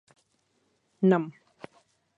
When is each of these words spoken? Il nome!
Il 1.03 1.09
nome! 1.09 1.31